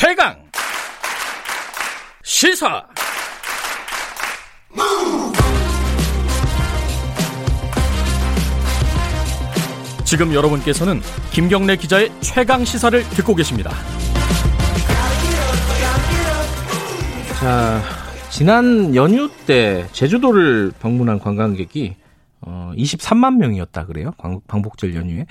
[0.00, 0.32] 최강
[2.22, 2.86] 시사
[10.04, 11.00] 지금 여러분께서는
[11.32, 13.72] 김경래 기자의 최강 시사를 듣고 계십니다.
[17.40, 17.82] 자,
[18.30, 21.96] 지난 연휴 때 제주도를 방문한 관광객이
[22.42, 24.12] 어, 23만 명이었다 그래요.
[24.46, 25.26] 광복절 연휴에.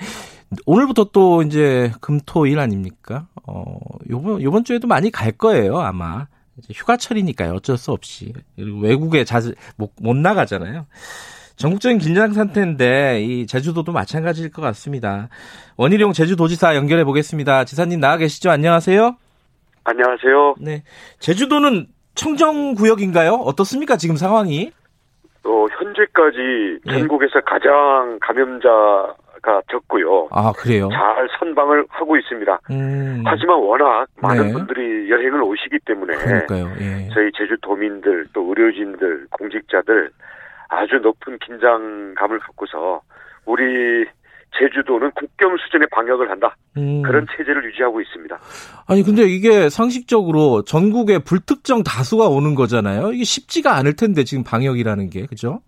[0.66, 3.26] 오늘부터 또 이제 금토일 아닙니까?
[3.46, 3.78] 어,
[4.10, 6.26] 요번 요번 주에도 많이 갈 거예요, 아마.
[6.58, 7.54] 이제 휴가철이니까요.
[7.54, 8.32] 어쩔 수 없이.
[8.56, 10.86] 외국에 자주 못, 못 나가잖아요.
[11.56, 15.28] 전국적인 긴장 상태인데 이 제주도도 마찬가지일 것 같습니다.
[15.76, 17.64] 원희룡 제주도지사 연결해 보겠습니다.
[17.64, 18.50] 지사님 나와 계시죠?
[18.50, 19.16] 안녕하세요.
[19.84, 20.54] 안녕하세요.
[20.60, 20.84] 네.
[21.18, 23.34] 제주도는 청정 구역인가요?
[23.34, 23.96] 어떻습니까?
[23.96, 24.70] 지금 상황이?
[25.44, 26.98] 어, 현재까지 예.
[26.98, 28.68] 전국에서 가장 감염자
[29.48, 30.28] 가 적고요.
[30.30, 30.90] 아, 그래요?
[30.92, 32.60] 잘 선방을 하고 있습니다.
[32.70, 33.22] 음.
[33.24, 34.52] 하지만 워낙 많은 네.
[34.52, 36.66] 분들이 여행을 오시기 때문에 그러니까요.
[36.80, 37.08] 예.
[37.14, 40.10] 저희 제주도민들 또 의료진들 공직자들
[40.68, 43.00] 아주 높은 긴장감을 갖고서
[43.46, 43.64] 우리
[44.58, 47.02] 제주도는 국경 수준의 방역을 한다 음.
[47.02, 48.38] 그런 체제를 유지하고 있습니다.
[48.86, 53.12] 아니 근데 이게 상식적으로 전국에 불특정 다수가 오는 거잖아요.
[53.12, 55.60] 이게 쉽지가 않을 텐데 지금 방역이라는 게 그죠?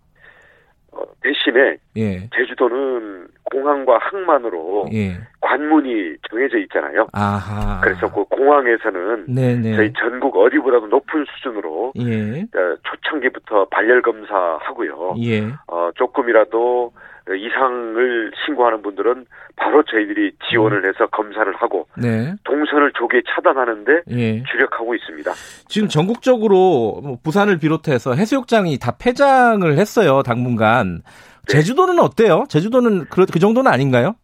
[0.91, 2.29] 어, 대신에 예.
[2.35, 5.17] 제주도는 공항과 항만으로 예.
[5.41, 7.07] 관문이 정해져 있잖아요.
[7.11, 7.81] 아하.
[7.81, 9.75] 그래서 그 공항에서는 네네.
[9.75, 12.41] 저희 전국 어디보다도 높은 수준으로 예.
[12.41, 15.15] 어, 초창기부터 발열 검사하고요.
[15.23, 15.43] 예.
[15.67, 16.93] 어, 조금이라도
[17.29, 22.33] 이상을 신고하는 분들은 바로 저희들이 지원을 해서 검사를 하고 네.
[22.43, 24.43] 동선을 조기에 차단하는데 예.
[24.43, 25.31] 주력하고 있습니다.
[25.67, 30.23] 지금 전국적으로 뭐 부산을 비롯해서 해수욕장이 다 폐장을 했어요.
[30.23, 31.01] 당분간.
[31.47, 31.53] 네.
[31.53, 32.45] 제주도는 어때요?
[32.49, 34.15] 제주도는 그, 그 정도는 아닌가요?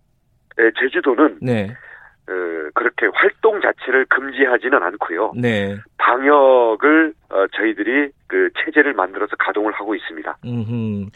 [0.58, 1.76] 네, 제주도는 네.
[2.30, 5.34] 어, 그렇게 활동 자체를 금지하지는 않고요.
[5.36, 5.78] 네.
[5.98, 10.38] 방역을 어, 저희들이 그 체제를 만들어서 가동을 하고 있습니다.
[10.46, 11.10] 음.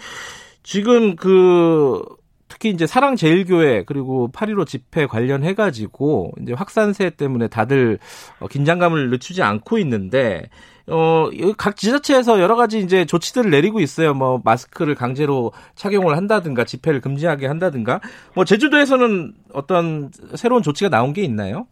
[0.63, 2.01] 지금 그
[2.47, 7.97] 특히 이제 사랑제일교회 그리고 8.15 집회 관련해 가지고 이제 확산세 때문에 다들
[8.39, 10.49] 어, 긴장감을 늦추지 않고 있는데
[10.87, 14.13] 어, 각 지자체에서 여러 가지 이제 조치들을 내리고 있어요.
[14.13, 17.99] 뭐 마스크를 강제로 착용을 한다든가 집회를 금지하게 한다든가.
[18.35, 21.67] 뭐 제주도에서는 어떤 새로운 조치가 나온 게 있나요?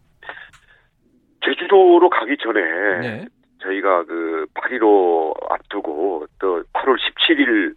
[1.44, 2.60] 제주도로 가기 전에
[3.00, 3.26] 네.
[3.62, 7.74] 저희가 그8.15 앞두고 또 8월 17일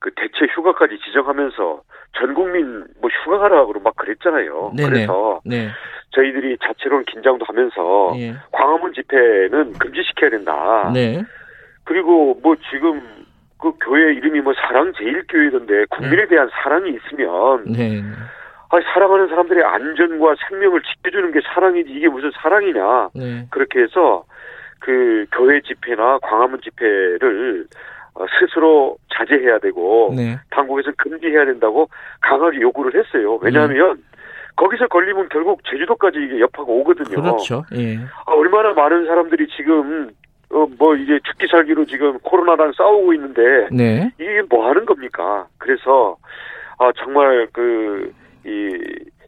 [0.00, 1.82] 그 대체 휴가까지 지정하면서
[2.18, 4.72] 전 국민 뭐 휴가 가라고 막 그랬잖아요.
[4.74, 4.88] 네네.
[4.88, 5.68] 그래서 네.
[6.10, 8.34] 저희들이 자체로는 긴장도 하면서 예.
[8.50, 10.90] 광화문 집회는 금지시켜야 된다.
[10.92, 11.22] 네.
[11.84, 13.00] 그리고 뭐 지금
[13.58, 18.02] 그 교회 이름이 뭐 사랑 제일 교회던데 국민에 대한 사랑이 있으면 네.
[18.70, 23.46] 아 사랑하는 사람들의 안전과 생명을 지켜주는 게 사랑이지 이게 무슨 사랑이냐 네.
[23.50, 24.24] 그렇게 해서
[24.78, 27.99] 그 교회 집회나 광화문 집회를 어,
[28.38, 30.38] 스스로 자제해야 되고 네.
[30.50, 31.88] 당국에서 금지해야 된다고
[32.20, 33.38] 강하게 요구를 했어요.
[33.42, 34.02] 왜냐하면
[34.56, 37.20] 거기서 걸리면 결국 제주도까지 이게 여파가 오거든요.
[37.22, 37.64] 그렇죠.
[37.74, 37.96] 예.
[38.26, 40.10] 아, 얼마나 많은 사람들이 지금
[40.52, 44.10] 어, 뭐 이제 죽기 살기로 지금 코로나랑 싸우고 있는데 네.
[44.18, 45.46] 이게 뭐 하는 겁니까?
[45.58, 46.16] 그래서
[46.78, 48.12] 아 정말 그
[48.44, 48.78] 이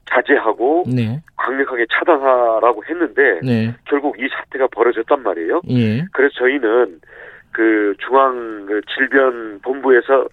[0.06, 1.21] 자제하고 네.
[1.37, 3.75] 강력하게 차단하라고 했는데 네.
[3.84, 5.60] 결국 이 사태가 벌어졌단 말이에요.
[5.71, 6.04] 예.
[6.12, 7.00] 그래서 저희는
[7.52, 10.26] 그 중앙 그 질병 본부에서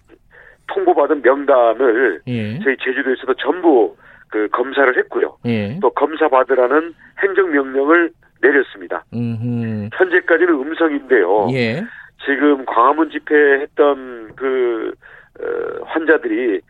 [0.68, 2.58] 통보받은 명단을 예.
[2.60, 3.96] 저희 제주도에서도 전부
[4.28, 5.36] 그 검사를 했고요.
[5.46, 5.78] 예.
[5.80, 8.10] 또 검사 받으라는 행정 명령을
[8.40, 9.04] 내렸습니다.
[9.12, 9.90] 음.
[9.92, 11.48] 현재까지는 음성인데요.
[11.52, 11.84] 예.
[12.24, 14.92] 지금 광화문 집회했던 그
[15.40, 16.60] 어, 환자들이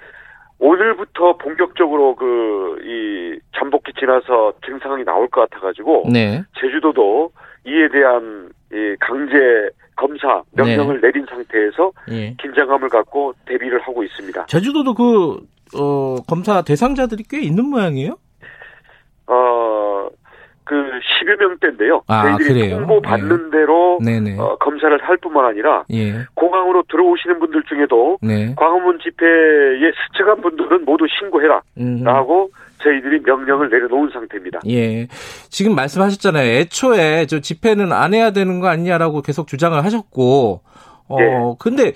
[0.59, 6.43] 오늘부터 본격적으로 그 이 잠복기 지나서 증상이 나올 것 같아가지고 네.
[6.59, 7.31] 제주도도
[7.65, 12.35] 이에 대한 이 강제 검사 명령을 내린 상태에서 예.
[12.41, 14.47] 긴장감을 갖고 대비를 하고 있습니다.
[14.47, 15.41] 제주도도 그,
[15.77, 18.17] 어, 검사 대상자들이 꽤 있는 모양이에요?
[19.27, 20.09] 어,
[20.65, 22.03] 그 10여 명대인데요.
[22.07, 22.78] 아, 그래요?
[22.78, 24.39] 통보 받는 대로 네네.
[24.39, 26.25] 어, 검사를 할 뿐만 아니라 예.
[26.34, 28.55] 공항으로 들어오시는 분들 중에도 네.
[28.57, 31.63] 광화문 집회에 스쳐간 분들은 모두 신고해라.
[31.78, 32.05] 음.
[32.05, 32.51] 라고
[32.82, 34.60] 저희들이 명령을 내려놓은 상태입니다.
[34.68, 35.06] 예.
[35.48, 36.50] 지금 말씀하셨잖아요.
[36.50, 40.62] 애초에 저 집회는 안 해야 되는 거 아니냐라고 계속 주장을 하셨고,
[41.09, 41.24] 어, 예.
[41.59, 41.92] 근데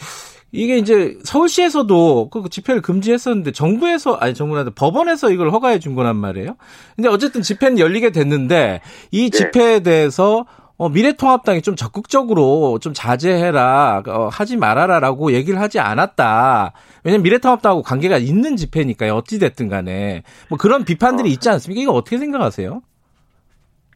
[0.55, 6.57] 이게 이제 서울시에서도 그 집회를 금지했었는데 정부에서 아니 정부라도 법원에서 이걸 허가해 준 거란 말이에요.
[6.95, 9.37] 근데 어쨌든 집회는 열리게 됐는데 이 네.
[9.37, 10.47] 집회에 대해서
[10.77, 16.73] 어, 미래통합당이 좀 적극적으로 좀 자제해라, 어, 하지 말아라라고 얘기를 하지 않았다.
[17.05, 19.15] 왜냐면 미래통합당하고 관계가 있는 집회니까요.
[19.15, 20.23] 어찌됐든 간에.
[20.49, 21.81] 뭐 그런 비판들이 있지 않습니까?
[21.81, 22.83] 이거 어떻게 생각하세요?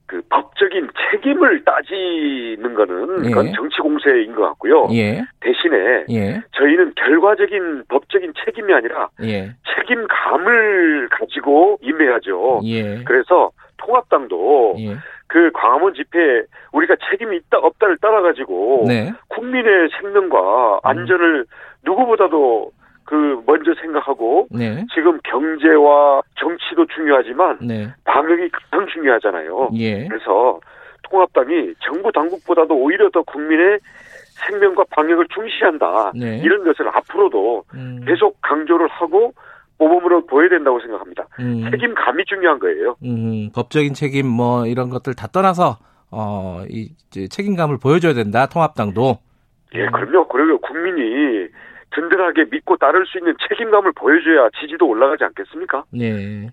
[0.07, 3.29] 그 법적인 책임을 따지는 거는 예.
[3.29, 4.89] 그건 정치 공세인 것 같고요.
[4.93, 5.23] 예.
[5.41, 6.41] 대신에 예.
[6.53, 9.55] 저희는 결과적인 법적인 책임이 아니라 예.
[9.77, 12.61] 책임감을 가지고 임해야죠.
[12.65, 13.05] 예.
[13.05, 14.97] 그래서 통합당도 예.
[15.29, 16.43] 그 광화문 집회에
[16.73, 19.13] 우리가 책임이 있다 없다를 떠나가지고 네.
[19.29, 21.45] 국민의 생명과 안전을
[21.85, 22.73] 누구보다도
[23.05, 24.85] 그 먼저 생각하고 네.
[24.95, 27.89] 지금 경제와 정치도 중요하지만 네.
[28.05, 29.71] 방역이 가장 중요하잖아요.
[29.75, 30.07] 예.
[30.09, 30.61] 그래서
[31.05, 33.79] 통합당이 정부 당국보다도 오히려 더 국민의
[34.47, 36.13] 생명과 방역을 중시한다.
[36.15, 36.39] 네.
[36.45, 38.05] 이런 것을 앞으로도 음.
[38.07, 39.33] 계속 강조를 하고
[39.79, 41.27] 모범으로 보여야 된다고 생각합니다.
[41.41, 41.71] 음.
[41.71, 42.97] 책임감이 중요한 거예요.
[43.05, 45.79] 음, 법적인 책임 뭐 이런 것들 다 떠나서
[46.11, 48.47] 어, 이 책임감을 보여줘야 된다.
[48.47, 49.19] 통합당도.
[49.75, 50.29] 예, 그럼요.
[50.29, 51.49] 그리고 국민이
[51.95, 55.85] 든든하게 믿고 따를 수 있는 책임감을 보여줘야 지지도 올라가지 않겠습니까?
[55.91, 56.49] 네.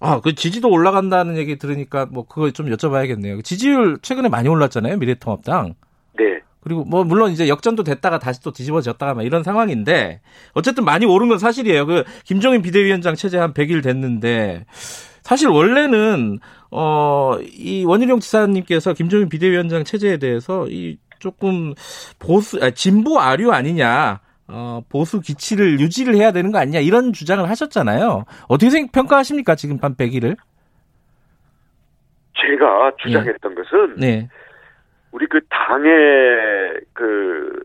[0.00, 3.42] 아, 그 지지도 올라간다는 얘기 들으니까 뭐 그거 좀 여쭤봐야겠네요.
[3.42, 4.98] 지지율 최근에 많이 올랐잖아요.
[4.98, 5.74] 미래통합당.
[6.18, 6.40] 네.
[6.66, 10.20] 그리고 뭐 물론 이제 역전도 됐다가 다시 또 뒤집어졌다가 막 이런 상황인데
[10.52, 11.86] 어쨌든 많이 오른 건 사실이에요.
[11.86, 14.64] 그 김종인 비대위원장 체제 한 100일 됐는데
[15.22, 16.40] 사실 원래는
[16.72, 21.72] 어 이 원희룡 지사님께서 김종인 비대위원장 체제에 대해서 이 조금
[22.18, 24.18] 보수 아, 진보 아류 아니냐.
[24.48, 28.24] 어, 보수 기치를 유지를 해야 되는 거 아니냐 이런 주장을 하셨잖아요.
[28.48, 30.36] 어떻게 생, 평가하십니까 지금 한 100일을?
[32.34, 34.28] 제가 주장했던 것은 네,
[35.16, 37.64] 우리 그 당의 그,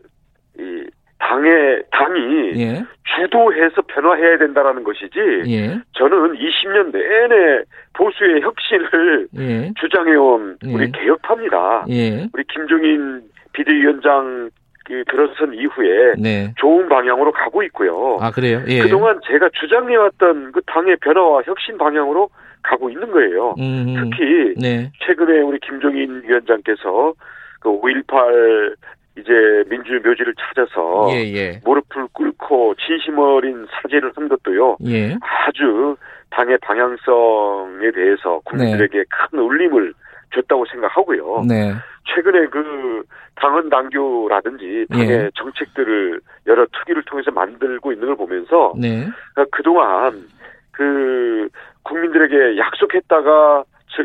[0.58, 0.86] 이,
[1.18, 5.18] 당의, 당이 예, 주도해서 변화해야 된다라는 것이지,
[5.48, 7.62] 예, 저는 20년 내내
[7.92, 10.90] 보수의 혁신을 예, 주장해온 우리 예.
[10.92, 11.84] 개혁파입니다.
[11.90, 13.20] 예, 우리 김종인
[13.52, 14.48] 비대위원장
[14.86, 16.54] 그 들어선 이후에 네.
[16.56, 18.16] 좋은 방향으로 가고 있고요.
[18.20, 18.62] 아 그래요?
[18.66, 18.80] 예.
[18.80, 22.30] 그동안 제가 주장해왔던 그 당의 변화와 혁신 방향으로
[22.62, 23.54] 가고 있는 거예요.
[23.58, 27.14] 음, 특히 네, 최근에 우리 김종인 위원장께서
[27.62, 28.74] 그 5.18
[29.18, 29.30] 이제
[29.68, 34.78] 민주 묘지를 찾아서 예, 예, 무릎을 꿇고 진심 어린 사죄를 한 것도요.
[34.86, 35.16] 예,
[35.46, 35.96] 아주
[36.30, 39.92] 당의 방향성에 대해서 국민들에게 큰 울림을
[40.34, 41.44] 줬다고 생각하고요.
[41.46, 41.74] 네,
[42.14, 43.02] 최근에 그
[43.36, 45.30] 당헌 당규라든지 당의 예.
[45.34, 49.06] 정책들을 여러 특위를 통해서 만들고 있는 걸 보면서 네,
[49.50, 50.24] 그동안
[50.70, 51.48] 그
[51.82, 53.64] 국민들에게 약속했다가
[53.94, 54.04] 저-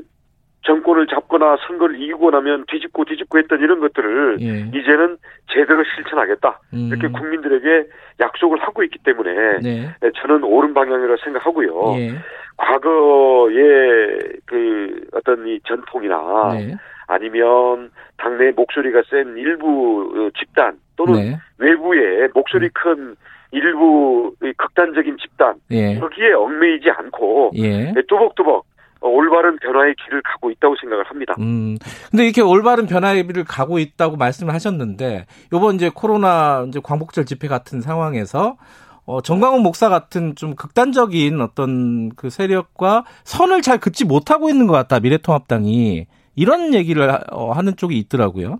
[0.67, 5.17] 정권을 잡거나 선거를 이기고 나면 뒤집고 뒤집고 했던 이런 것들을 예, 이제는
[5.49, 6.59] 제대로 실천하겠다.
[6.73, 7.87] 음, 이렇게 국민들에게
[8.19, 9.89] 약속을 하고 있기 때문에 네,
[10.21, 11.95] 저는 옳은 방향이라고 생각하고요.
[11.99, 12.11] 예,
[12.57, 16.75] 과거의 그 어떤 이 전통이나 네,
[17.07, 23.15] 아니면 당내 목소리가 센 일부 어, 집단 또는 네, 외부의 목소리 큰
[23.51, 27.93] 일부 의 극단적인 집단 예, 여기에 얽매이지 않고 예.
[28.09, 28.61] 뚜벅뚜벅 어,
[29.01, 31.35] 올바른 변화의 길을 가고 있다고 생각을 합니다.
[31.39, 31.77] 음,
[32.11, 37.47] 근데 이렇게 올바른 변화의 길을 가고 있다고 말씀을 하셨는데, 요번 이제 코로나 이제 광복절 집회
[37.47, 38.57] 같은 상황에서,
[39.05, 44.73] 어, 정광훈 목사 같은 좀 극단적인 어떤 그 세력과 선을 잘 긋지 못하고 있는 것
[44.73, 46.07] 같다, 미래통합당이.
[46.35, 48.59] 이런 얘기를 하- 어, 하는 쪽이 있더라고요.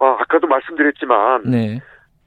[0.00, 1.80] 아, 아까도 말씀드렸지만 네.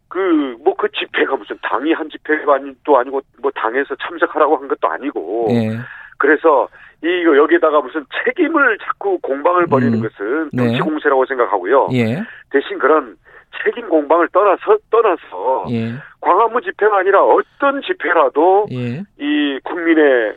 [0.07, 5.47] 그뭐그 집회가 무슨 당이 한 집회가 아니 또 아니고 뭐 당에서 참석하라고 한 것도 아니고
[5.51, 5.77] 예.
[6.17, 6.67] 그래서
[7.03, 10.01] 이거 여기에다가 무슨 책임을 자꾸 공방을 벌이는 음.
[10.01, 10.63] 것은 네.
[10.67, 11.89] 정치 공세라고 생각하고요.
[11.93, 12.23] 예.
[12.49, 13.15] 대신 그런
[13.63, 15.93] 책임 공방을 떠나서 떠나서 예.
[16.21, 19.03] 광화문 집회가 아니라 어떤 집회라도 예.
[19.19, 20.35] 이 국민의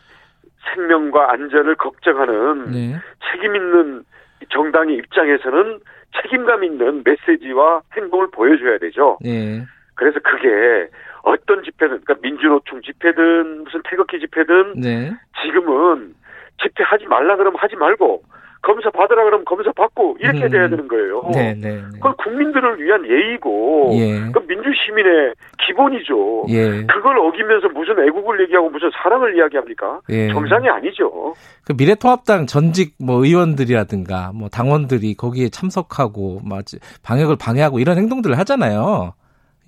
[0.74, 2.96] 생명과 안전을 걱정하는 네.
[3.30, 4.04] 책임 있는
[4.50, 5.80] 정당의 입장에서는
[6.22, 9.18] 책임감 있는 메시지와 행동을 보여줘야 되죠.
[9.24, 9.64] 예.
[10.00, 10.88] 그래서 그게
[11.22, 15.12] 어떤 집회든, 그러니까 민주노총 집회든 무슨 태극기 집회든 네.
[15.42, 16.14] 지금은
[16.62, 18.22] 집회하지 말라 그러면 하지 말고
[18.62, 20.50] 검사 받으라 그러면 검사 받고 이렇게 음.
[20.50, 21.22] 돼야 되는 거예요.
[21.34, 21.52] 네.
[21.52, 21.76] 네.
[21.76, 21.82] 네.
[21.92, 24.30] 그건 국민들을 위한 예의고 예.
[24.32, 25.34] 그 민주 시민의
[25.66, 26.46] 기본이죠.
[26.48, 26.86] 예.
[26.86, 30.00] 그걸 어기면서 무슨 애국을 얘기하고 무슨 사랑을 이야기합니까?
[30.08, 30.28] 예.
[30.28, 31.34] 정상이 아니죠.
[31.66, 36.64] 그 미래통합당 전직 뭐 의원들이라든가 뭐 당원들이 거기에 참석하고 막
[37.02, 39.12] 방역을 방해하고 이런 행동들을 하잖아요.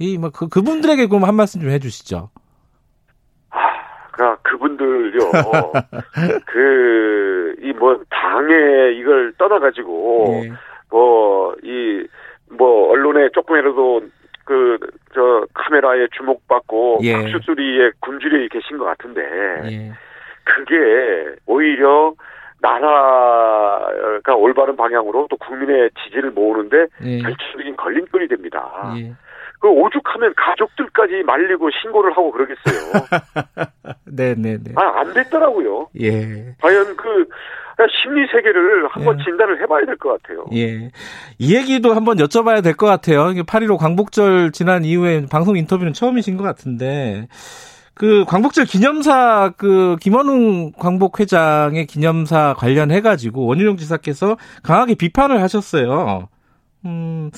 [0.03, 2.31] 이 뭐 그 그분들에게 그럼 한 말씀 좀 해주시죠.
[3.51, 3.59] 아,
[4.13, 5.19] 그러니까 그분들요.
[6.47, 10.53] 그, 이 뭐, 당에 이걸 떠나가지고, 예.
[10.91, 12.07] 뭐, 이,
[12.51, 14.03] 뭐, 언론에 조금이라도
[14.45, 14.79] 그,
[15.15, 17.13] 저, 카메라에 주목받고, 예.
[17.15, 19.21] 박수 소리에 굶주려 계신 것 같은데,
[19.71, 19.93] 예.
[20.45, 22.15] 그게 오히려
[22.61, 27.19] 나라가 올바른 방향으로 또 국민의 지지를 모으는데 예.
[27.19, 28.95] 결정적인 걸림돌이 됩니다.
[29.62, 29.69] 예.
[29.69, 32.92] 그 오죽하면 가족들까지 말리고 신고를 하고 그러겠어요.
[34.04, 34.73] 네네네.
[34.76, 35.88] 아, 안 됐더라고요.
[36.00, 36.54] 예.
[36.61, 37.26] 과연 그
[38.02, 39.25] 심리 세계를 한번 예.
[39.25, 40.45] 진단을 해봐야 될 것 같아요.
[40.54, 40.90] 예.
[41.38, 43.26] 이 얘기도 한번 여쭤봐야 될 것 같아요.
[43.31, 47.28] 8.15 광복절 지난 이후에 방송 인터뷰는 처음이신 것 같은데,
[47.95, 56.28] 그 광복절 기념사 그 김원웅 광복 회장의 기념사 관련해 가지고 원희룡 지사께서 강하게 비판을 하셨어요.
[56.85, 57.31] 음,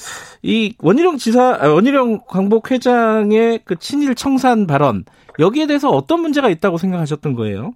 [0.42, 5.04] 이 원희룡 지사, 아, 원희룡 광복 회장의 그 친일 청산 발언,
[5.38, 7.72] 여기에 대해서 어떤 문제가 있다고 생각하셨던 거예요?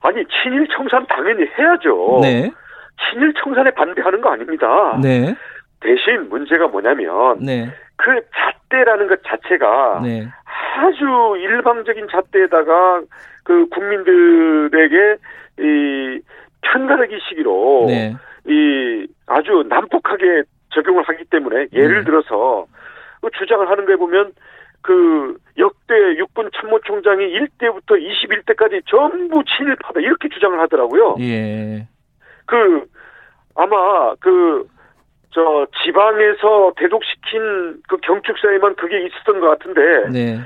[0.00, 2.20] 아니 친일 청산 당연히 해야죠.
[2.22, 2.50] 네.
[3.10, 4.98] 친일 청산에 반대하는 거 아닙니다.
[5.02, 5.34] 네.
[5.80, 7.70] 대신 문제가 뭐냐면 네.
[7.96, 10.28] 그 잣대라는 것 자체가 네.
[10.76, 11.04] 아주
[11.40, 13.02] 일방적인 잣대에다가
[13.44, 15.16] 그 국민들에게
[15.60, 16.20] 이
[16.62, 18.14] 편가르기 시기로 네.
[18.46, 20.42] 이 아주 난폭하게
[20.74, 22.04] 적용을 하기 때문에 예를 네.
[22.04, 22.66] 들어서
[23.20, 24.32] 그 주장을 하는 거에 보면
[24.82, 31.16] 그 역대 육군 참모총장이 1대부터 21대까지 전부 친일파다 이렇게 주장을 하더라고요.
[31.20, 31.86] 예.
[32.46, 32.84] 그
[33.54, 34.68] 아마 그
[35.34, 40.40] 저 지방에서 대독시킨 그 경축사에만 그게 있었던 것 같은데 네.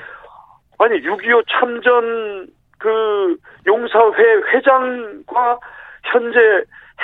[0.78, 4.22] 아니 6.25 참전 그 용사회
[4.54, 5.58] 회장과
[6.04, 6.38] 현재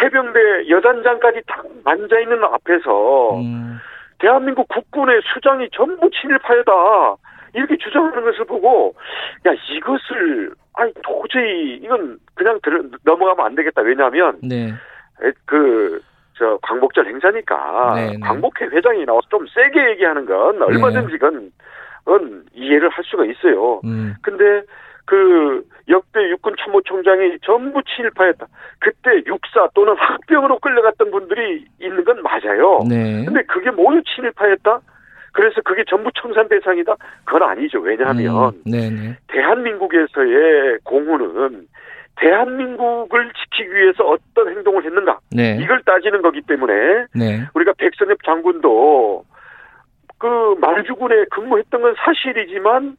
[0.00, 3.78] 해병대 여단장까지 다 앉아 있는 앞에서 음,
[4.18, 6.72] 대한민국 국군의 수장이 전부 친일파였다
[7.54, 8.94] 이렇게 주장하는 것을 보고
[9.46, 14.72] 야 이것을 아니 도저히 이건 그냥 들, 넘어가면 안 되겠다 왜냐하면 네.
[15.44, 16.00] 그
[16.36, 18.18] 저 광복절 행사니까 네, 네.
[18.18, 21.52] 광복회 회장이 나와서 좀 세게 얘기하는 건 얼마든지 그건,
[22.04, 23.80] 그건 이해를 할 수가 있어요.
[23.84, 24.62] 음, 근데
[25.06, 28.46] 그 역대 육군 참모총장이 전부 친일파였다.
[28.78, 32.80] 그때 육사 또는 학병으로 끌려갔던 분들이 있는 건 맞아요.
[32.88, 33.25] 네.
[33.25, 34.80] 근데 그게 모두 친일파였다?
[35.32, 36.94] 그래서 그게 전부 청산 대상이다?
[37.25, 37.80] 그건 아니죠.
[37.80, 39.16] 왜냐하면 음, 네네.
[39.28, 41.66] 대한민국에서의 공헌은
[42.16, 45.58] 대한민국을 지키기 위해서 어떤 행동을 했는가 네.
[45.61, 47.44] 이걸 따지는 거기 때문에 네.
[47.54, 49.25] 우리가 백선엽 장군도
[50.18, 52.96] 그 만주군에 근무했던 건 사실이지만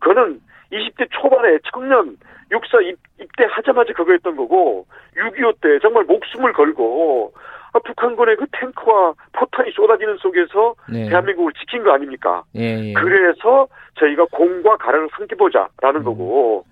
[0.00, 0.40] 그는
[0.72, 2.16] 20대 초반에 청년
[2.50, 7.32] 육사 입, 입대하자마자 그거 했던 거고 6.25 때 정말 목숨을 걸고
[7.72, 11.08] 아, 북한군의 그 탱크와 포탄이 쏟아지는 속에서 네.
[11.08, 12.42] 대한민국을 지킨 거 아닙니까?
[12.56, 12.92] 예, 예.
[12.94, 13.68] 그래서
[13.98, 16.04] 저희가 공과 가를 삼켜보자라는 음.
[16.04, 16.64] 거고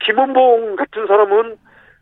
[0.00, 1.56] 김원봉 같은 사람은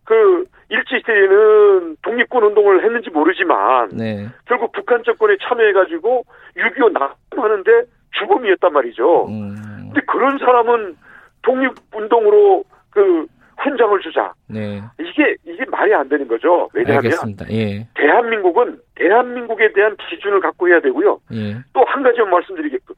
[0.04, 4.26] 그 일제시대에는 독립군 운동을 했는지 모르지만 네.
[4.46, 6.24] 결국 북한 정권에 참여해가지고
[6.56, 7.70] 6.25 낙하하는데
[8.18, 9.26] 주범이었단 말이죠.
[9.26, 9.54] 음,
[9.92, 10.96] 근데 그런 사람은
[11.42, 13.26] 독립운동으로 그
[13.58, 14.32] 훈장을 주자.
[14.48, 14.80] 네.
[15.00, 16.68] 이게 이게 말이 안 되는 거죠.
[16.72, 17.12] 왜냐하면.
[17.50, 17.86] 예.
[17.94, 21.18] 대한민국은 대한민국에 대한 기준을 갖고 해야 되고요.
[21.34, 21.56] 예.
[21.72, 22.94] 또한 가지만 말씀드리겠고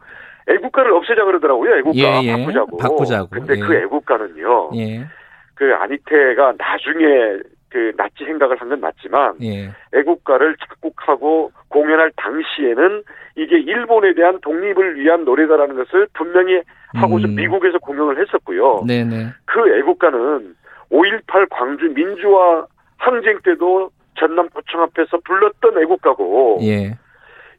[0.49, 1.76] 애국가를 없애자 그러더라고요.
[1.76, 2.32] 애국가 예, 예.
[2.37, 2.76] 바꾸자고.
[2.76, 3.28] 바꾸자고.
[3.30, 3.61] 근데 예.
[3.61, 4.70] 그 애국가는요.
[4.76, 5.06] 예.
[5.54, 7.38] 그 안희태가 나중에
[7.70, 9.70] 그 나치 생각을 한 건 맞지만 예.
[9.94, 13.02] 애국가를 작곡하고 공연할 당시에는
[13.37, 16.62] 이게 일본에 대한 독립을 위한 노래다라는 것을 분명히
[16.94, 17.34] 하고서 음.
[17.37, 18.84] 미국에서 공연을 했었고요.
[18.87, 19.28] 네네.
[19.44, 20.54] 그 애국가는
[20.90, 22.66] 5.18 광주 민주화
[22.99, 26.99] 항쟁 때도 전남 도청 앞에서 불렀던 애국가고 예.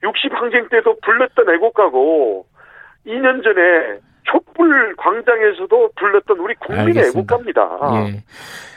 [0.04, 2.46] 60 항쟁 때도 불렀던 애국가고
[3.08, 7.20] 2년 전에 촛불 광장에서도 불렀던 우리 국민의 알겠습니다.
[7.20, 7.80] 애국가입니다.
[8.08, 8.24] 예.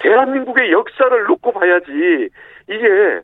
[0.00, 2.30] 대한민국의 역사를 놓고 봐야지
[2.68, 3.20] 이게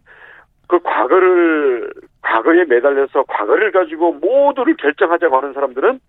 [0.67, 1.91] 그 과거를
[2.23, 6.01] 과거에 매달려서 과거를 가지고 모두를 결정하자고 하는 사람들은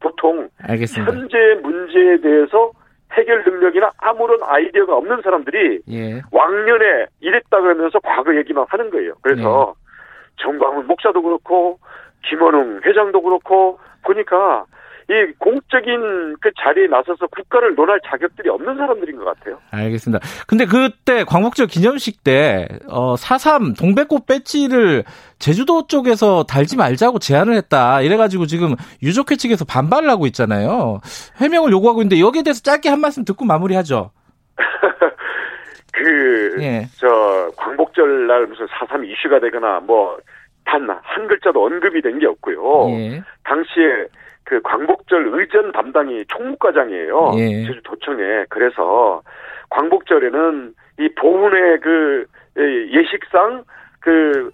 [0.00, 1.12] 보통 알겠습니다.
[1.12, 2.72] 현재 문제에 대해서
[3.12, 6.22] 해결 능력이나 아무런 아이디어가 없는 사람들이 예.
[6.30, 9.14] 왕년에 이랬다 그러면서 과거 얘기만 하는 거예요.
[9.22, 10.42] 그래서 네.
[10.42, 11.78] 정광훈 목사도 그렇고
[12.24, 14.64] 김원웅 회장도 그렇고 보니까
[15.10, 19.58] 이 공적인 그 자리에 나서서 국가를 논할 자격들이 없는 사람들인 것 같아요.
[19.72, 20.24] 알겠습니다.
[20.46, 25.02] 근데 그때 광복절 기념식 때, 어, 4.3 동백꽃 배지를
[25.40, 28.02] 제주도 쪽에서 달지 말자고 제안을 했다.
[28.02, 31.00] 이래가지고 지금 유족회 측에서 반발을 하고 있잖아요.
[31.38, 34.12] 해명을 요구하고 있는데 여기에 대해서 짧게 한 말씀 듣고 마무리하죠.
[35.92, 36.86] 그, 예.
[36.98, 40.16] 저, 광복절 날 무슨 4.3 이슈가 되거나 뭐,
[40.64, 42.90] 단 한 글자도 언급이 된 게 없고요.
[42.90, 43.22] 예.
[43.42, 44.06] 당시에
[44.50, 47.34] 그 광복절 의전 담당이 총무과장이에요.
[47.36, 47.66] 예.
[47.66, 48.46] 제주도청에.
[48.48, 49.22] 그래서
[49.68, 52.26] 광복절에는 이 보훈의 그
[52.58, 53.62] 예, 예식상
[54.00, 54.50] 그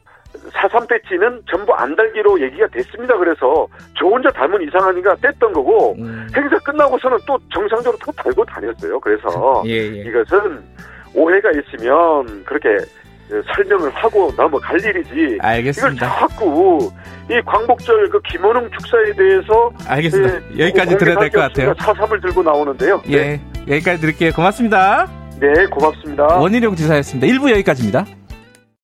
[0.52, 3.16] 사삼 배지는 전부 안 달기로 얘기가 됐습니다.
[3.16, 3.66] 그래서
[3.98, 6.28] 저 혼자 닮은 이상하니까 뗐던 거고 음.
[6.36, 9.00] 행사 끝나고서는 또 정상적으로 또 달고 다녔어요.
[9.00, 10.02] 그래서 예, 예.
[10.02, 10.62] 이것은
[11.14, 12.76] 오해가 있으면 그렇게
[13.54, 15.10] 설명을 하고 넘어갈 일이지.
[15.34, 16.06] 이걸 알겠습니다.
[16.18, 16.90] 자꾸
[17.30, 20.34] 이 광복절 그 김원웅 축사에 대해서 알겠습니다.
[20.58, 21.74] 예, 여기까지 들어야 될 것 같아요.
[21.78, 23.02] 사삼을 들고 나오는데요.
[23.08, 23.40] 예, 네.
[23.68, 24.32] 여기까지 드릴게요.
[24.32, 25.08] 고맙습니다.
[25.40, 26.24] 네, 고맙습니다.
[26.38, 27.26] 원희룡 지사였습니다.
[27.26, 28.06] 1부 여기까지입니다.